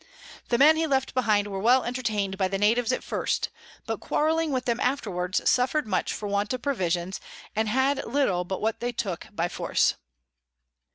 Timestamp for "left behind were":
0.87-1.59